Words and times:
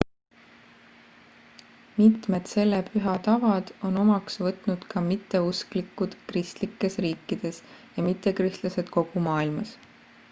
mitmed 1.97 2.49
selle 2.53 2.79
püha 2.87 3.13
tavad 3.27 3.69
on 3.89 3.99
omaks 4.05 4.39
võtnud 4.45 4.89
ka 4.95 5.05
mitteusklikud 5.11 6.17
kristlikes 6.33 6.99
riikides 7.09 7.63
ja 7.99 8.07
mittekristlased 8.11 8.93
kogu 8.99 9.27
maailmas 9.31 9.79